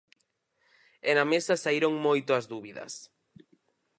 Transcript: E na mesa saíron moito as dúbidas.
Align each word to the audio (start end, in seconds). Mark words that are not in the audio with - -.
E 1.09 1.11
na 1.17 1.25
mesa 1.33 1.55
saíron 1.63 1.93
moito 2.05 2.29
as 2.39 2.45
dúbidas. 2.53 2.93